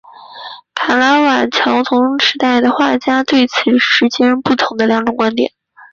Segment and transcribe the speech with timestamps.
[0.73, 5.53] 卡拉瓦乔同时代的画家对此持截然不同的两种观点。